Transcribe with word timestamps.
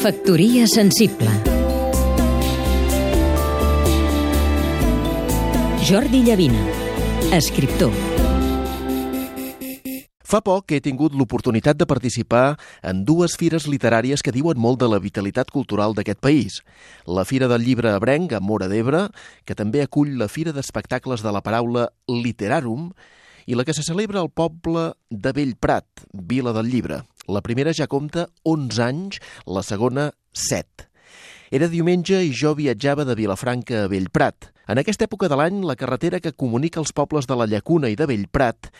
Factoria 0.00 0.64
sensible 0.66 1.28
Jordi 5.84 6.22
Llavina, 6.24 6.62
escriptor 7.36 7.92
Fa 10.24 10.40
poc 10.40 10.72
he 10.72 10.80
tingut 10.80 11.12
l'oportunitat 11.12 11.76
de 11.76 11.84
participar 11.84 12.54
en 12.80 13.04
dues 13.04 13.36
fires 13.36 13.68
literàries 13.68 14.24
que 14.24 14.32
diuen 14.32 14.56
molt 14.56 14.80
de 14.80 14.88
la 14.88 15.02
vitalitat 15.04 15.52
cultural 15.52 15.92
d'aquest 15.92 16.24
país. 16.24 16.62
La 17.04 17.26
Fira 17.28 17.50
del 17.52 17.66
Llibre 17.68 17.92
Abrenc, 17.92 18.32
a 18.32 18.40
Mora 18.40 18.72
d'Ebre, 18.72 19.10
que 19.44 19.58
també 19.58 19.84
acull 19.84 20.16
la 20.16 20.32
Fira 20.32 20.56
d'Espectacles 20.56 21.20
de 21.20 21.34
la 21.34 21.44
Paraula 21.44 21.90
Literarum, 22.08 22.94
i 23.46 23.56
la 23.56 23.64
que 23.64 23.74
se 23.76 23.84
celebra 23.86 24.20
al 24.20 24.30
poble 24.30 24.92
de 25.10 25.32
Bellprat, 25.36 26.04
Vila 26.12 26.52
del 26.56 26.70
Llibre. 26.72 27.02
La 27.28 27.42
primera 27.42 27.72
ja 27.76 27.88
compta 27.88 28.28
11 28.44 28.82
anys, 28.84 29.20
la 29.46 29.62
segona 29.62 30.10
7. 30.32 30.88
Era 31.50 31.68
diumenge 31.70 32.20
i 32.22 32.30
jo 32.36 32.54
viatjava 32.58 33.04
de 33.06 33.16
Vilafranca 33.18 33.84
a 33.84 33.90
Bellprat. 33.90 34.52
En 34.70 34.78
aquesta 34.78 35.08
època 35.08 35.28
de 35.28 35.38
l'any, 35.38 35.64
la 35.66 35.78
carretera 35.78 36.20
que 36.22 36.36
comunica 36.36 36.80
els 36.80 36.94
pobles 36.94 37.26
de 37.26 37.38
la 37.38 37.48
Llacuna 37.50 37.90
i 37.90 37.98
de 37.98 38.06
Bellprat 38.06 38.70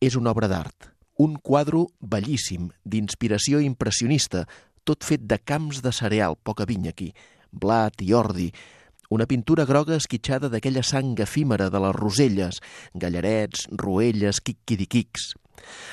és 0.00 0.16
una 0.16 0.32
obra 0.32 0.48
d'art 0.48 0.94
un 1.16 1.36
quadre 1.38 1.84
bellíssim, 2.00 2.70
d'inspiració 2.84 3.60
impressionista, 3.62 4.44
tot 4.84 5.06
fet 5.06 5.24
de 5.30 5.38
camps 5.38 5.80
de 5.84 5.92
cereal, 5.94 6.36
poca 6.42 6.66
vinya 6.66 6.90
aquí, 6.90 7.12
blat 7.52 8.02
i 8.02 8.12
ordi, 8.14 8.50
una 9.14 9.26
pintura 9.30 9.64
groga 9.64 9.94
esquitxada 9.94 10.48
d'aquella 10.50 10.82
sang 10.82 11.14
efímera 11.22 11.68
de 11.70 11.80
les 11.84 11.94
roselles, 11.94 12.60
gallarets, 12.94 13.68
ruelles, 13.70 14.40
quiquidiquics. 14.42 15.34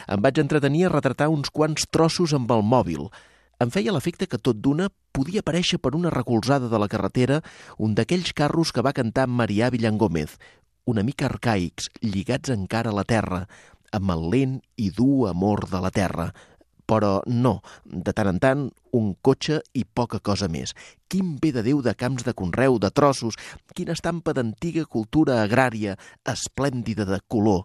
Em 0.10 0.22
vaig 0.26 0.40
entretenir 0.42 0.88
a 0.88 0.94
retratar 0.96 1.30
uns 1.30 1.54
quants 1.54 1.86
trossos 1.94 2.34
amb 2.34 2.50
el 2.56 2.66
mòbil. 2.66 3.12
Em 3.62 3.70
feia 3.70 3.94
l'efecte 3.94 4.26
que 4.26 4.42
tot 4.42 4.58
d'una 4.58 4.90
podia 5.14 5.44
aparèixer 5.46 5.78
per 5.78 5.94
una 5.94 6.10
recolzada 6.10 6.72
de 6.72 6.80
la 6.82 6.90
carretera 6.90 7.44
un 7.78 7.94
d'aquells 7.94 8.34
carros 8.34 8.74
que 8.74 8.82
va 8.82 8.96
cantar 8.98 9.28
Marià 9.30 9.70
Villangómez, 9.70 10.40
una 10.90 11.04
mica 11.06 11.28
arcaics, 11.30 11.92
lligats 12.02 12.50
encara 12.50 12.90
a 12.90 12.98
la 12.98 13.06
terra, 13.06 13.44
amb 13.94 14.16
el 14.16 14.30
lent 14.34 14.58
i 14.82 14.90
dur 14.90 15.30
amor 15.30 15.68
de 15.70 15.82
la 15.84 15.92
terra. 15.94 16.32
Però 16.92 17.22
no, 17.24 17.62
de 17.86 18.12
tant 18.12 18.28
en 18.28 18.40
tant, 18.44 18.66
un 18.92 19.14
cotxe 19.24 19.62
i 19.78 19.86
poca 19.86 20.20
cosa 20.20 20.50
més. 20.52 20.74
Quin 21.08 21.38
bé 21.40 21.54
de 21.56 21.64
Déu 21.64 21.80
de 21.86 21.94
camps 21.96 22.26
de 22.28 22.34
conreu, 22.36 22.76
de 22.84 22.90
trossos, 22.92 23.38
quina 23.76 23.96
estampa 23.96 24.34
d'antiga 24.36 24.84
cultura 24.84 25.40
agrària, 25.46 25.96
esplèndida 26.28 27.06
de 27.08 27.22
color. 27.32 27.64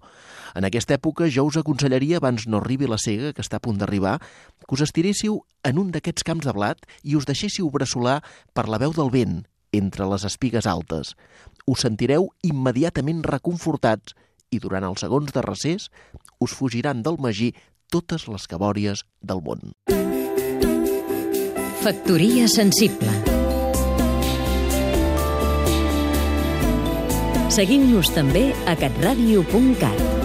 En 0.54 0.68
aquesta 0.68 0.94
època 0.94 1.26
jo 1.26 1.48
us 1.50 1.58
aconsellaria, 1.58 2.20
abans 2.20 2.46
no 2.46 2.62
arribi 2.62 2.86
la 2.86 3.00
cega, 3.02 3.32
que 3.34 3.42
està 3.42 3.58
a 3.58 3.64
punt 3.64 3.82
d'arribar, 3.82 4.20
que 4.62 4.78
us 4.78 4.86
estiréssiu 4.86 5.40
en 5.66 5.82
un 5.82 5.90
d'aquests 5.90 6.26
camps 6.26 6.46
de 6.46 6.54
blat 6.54 6.86
i 7.02 7.18
us 7.18 7.26
deixéssiu 7.26 7.70
bressolar 7.74 8.20
per 8.54 8.68
la 8.70 8.78
veu 8.78 8.94
del 8.94 9.10
vent 9.10 9.40
entre 9.74 10.06
les 10.06 10.24
espigues 10.24 10.70
altes. 10.70 11.16
Us 11.66 11.82
sentireu 11.82 12.30
immediatament 12.46 13.24
reconfortats 13.26 14.14
i 14.54 14.60
durant 14.62 14.86
els 14.86 15.02
segons 15.02 15.32
de 15.34 15.42
recés 15.42 15.90
us 16.38 16.54
fugiran 16.54 17.02
del 17.02 17.18
magí 17.18 17.50
totes 17.92 18.26
les 18.28 18.46
cabòries 18.50 19.04
del 19.22 19.42
món. 19.44 19.72
Factoria 21.86 22.48
sensible 22.50 23.12
Seguim-nos 27.56 28.10
també 28.12 28.50
a 28.68 28.74
catradio.cat 28.76 30.15